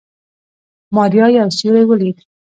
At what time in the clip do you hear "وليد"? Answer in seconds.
1.89-2.17